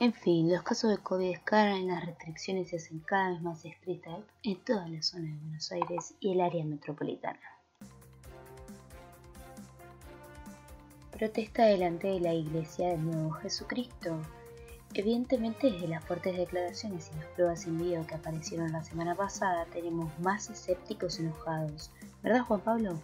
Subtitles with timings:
[0.00, 3.64] En fin, los casos de COVID escalan y las restricciones se hacen cada vez más
[3.64, 7.40] estrictas en toda la zona de Buenos Aires y el área metropolitana.
[11.10, 14.20] Protesta delante de la Iglesia del Nuevo Jesucristo.
[14.94, 19.66] Evidentemente, desde las fuertes declaraciones y las pruebas en video que aparecieron la semana pasada,
[19.72, 21.90] tenemos más escépticos enojados.
[22.22, 23.00] ¿Verdad, Juan Pablo?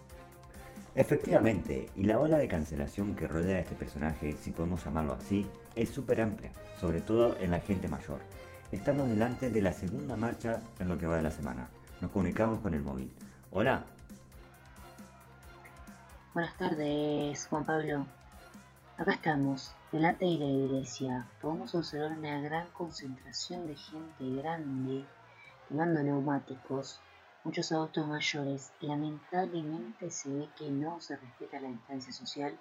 [0.95, 5.45] Efectivamente, y la ola de cancelación que rodea a este personaje, si podemos llamarlo así,
[5.75, 8.21] es súper amplia, sobre todo en la gente mayor.
[8.71, 11.67] Estamos delante de la segunda marcha en lo que va de la semana.
[11.99, 13.11] Nos comunicamos con el móvil.
[13.51, 13.83] Hola.
[16.33, 18.05] Buenas tardes, Juan Pablo.
[18.97, 21.27] Acá estamos, delante de la iglesia.
[21.41, 25.05] Podemos observar una gran concentración de gente grande
[25.67, 27.01] quemando neumáticos
[27.45, 28.73] muchos adultos mayores.
[28.81, 32.53] Lamentablemente se ve que no se respeta la distancia social,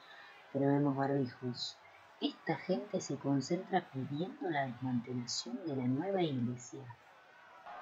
[0.53, 1.77] pero vemos barbijos.
[2.21, 6.85] Esta gente se concentra pidiendo la desmantelación de la nueva iglesia.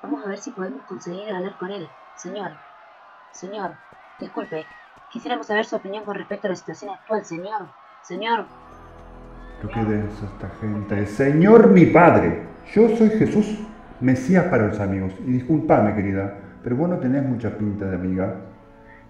[0.02, 1.86] Vamos a ver si podemos conseguir hablar con él.
[2.16, 2.52] Señor,
[3.32, 3.76] señor,
[4.18, 4.64] disculpe,
[5.12, 7.68] quisiéramos saber su opinión con respecto a la situación actual, señor.
[8.02, 8.46] Señor.
[9.62, 11.06] Lo que denso esta gente.
[11.06, 13.60] Señor mi Padre, yo soy Jesús,
[14.00, 15.12] Mesías para los amigos.
[15.20, 18.36] Y discúlpame, querida, pero vos no tenés mucha pinta de amiga.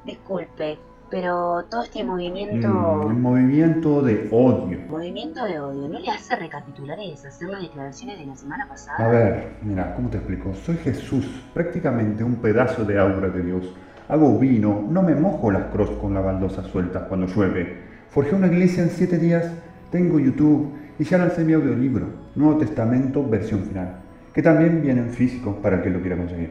[0.05, 0.79] Disculpe,
[1.11, 2.69] pero todo este movimiento...
[2.69, 4.79] Mm, movimiento de odio.
[4.89, 8.97] Movimiento de odio, ¿no le hace recapitular y deshacer las declaraciones de la semana pasada?
[8.97, 10.55] A ver, mira, ¿cómo te explico?
[10.55, 13.75] Soy Jesús, prácticamente un pedazo de aura de Dios.
[14.09, 17.77] Hago vino, no me mojo las cross con la baldosa suelta cuando llueve.
[18.09, 19.53] Forjé una iglesia en siete días,
[19.91, 24.01] tengo YouTube y ya lancé mi audiolibro, Nuevo Testamento, versión final,
[24.33, 26.51] que también viene en físico para el que lo quiera conseguir.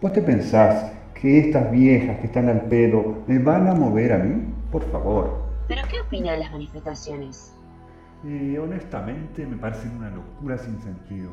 [0.00, 4.18] ¿Vos te pensás que estas viejas que están al pedo me van a mover a
[4.18, 4.44] mí?
[4.70, 5.42] Por favor.
[5.66, 7.52] ¿Pero qué opina de las manifestaciones?
[8.22, 11.30] Y honestamente me parecen una locura sin sentido.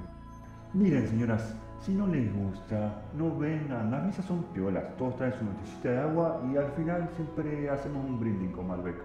[0.73, 3.91] Miren, señoras, si no les gusta, no vengan.
[3.91, 4.83] Las misas son piolas.
[4.97, 8.95] Todos traen su botellita de agua y al final siempre hacemos un brinding con Malbec.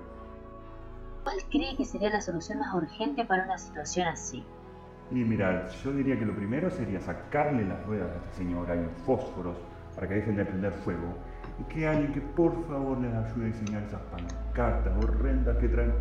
[1.22, 4.42] ¿Cuál cree que sería la solución más urgente para una situación así?
[5.10, 8.84] Y mira, yo diría que lo primero sería sacarle las ruedas a esta señora y
[8.84, 9.56] los fósforos
[9.94, 11.14] para que dejen de prender fuego
[11.58, 15.92] y que alguien que por favor les ayude a diseñar esas pancartas horrendas que traen.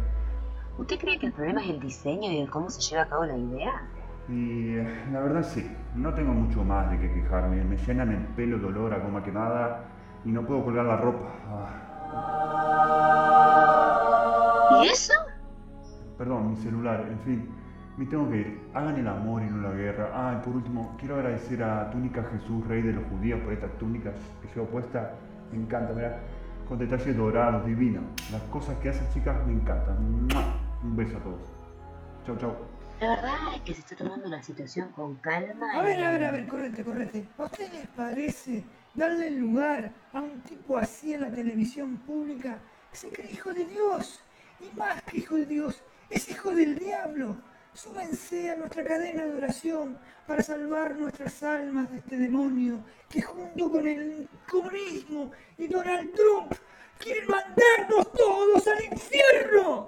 [0.77, 3.25] ¿Usted cree que el problema es el diseño y el cómo se lleva a cabo
[3.25, 3.81] la idea?
[4.29, 7.63] Y eh, la verdad sí, no tengo mucho más de qué quejarme.
[7.63, 9.85] Me llenan el pelo dolor a goma quemada
[10.23, 11.33] y no puedo colgar la ropa.
[11.49, 11.89] Ah.
[14.83, 15.13] ¿Y eso?
[16.17, 17.49] Perdón, mi celular, en fin.
[17.99, 18.61] Me tengo que ir.
[18.73, 20.09] Hagan el amor y no la guerra.
[20.13, 23.67] Ah, y por último, quiero agradecer a Túnica Jesús, rey de los judíos, por esta
[23.77, 25.15] túnica que llevo puesta.
[25.51, 26.17] Me encanta, mira,
[26.65, 28.05] con detalles dorados, divinos.
[28.31, 29.97] Las cosas que hacen, chicas, me encantan.
[30.81, 31.41] Un beso a todos.
[32.25, 32.55] Chau, chau.
[33.01, 35.73] La verdad es que se está tomando la situación con calma.
[35.73, 37.27] A ver, a ver, a ver, correte, correte.
[37.37, 38.63] ¿A ustedes les parece
[38.95, 42.59] darle lugar a un tipo así en la televisión pública?
[42.93, 44.23] Se cree hijo de Dios.
[44.61, 47.35] Y más que hijo de Dios, es hijo del diablo.
[47.73, 49.97] Súbense a nuestra cadena de oración
[50.27, 56.53] para salvar nuestras almas de este demonio que junto con el comunismo y Donald Trump
[56.97, 59.87] quieren mandarnos todos al infierno.